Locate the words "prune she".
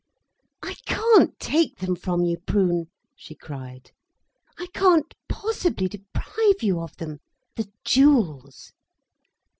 2.39-3.35